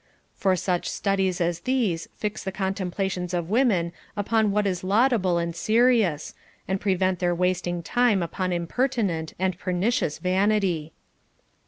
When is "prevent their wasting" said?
6.81-7.83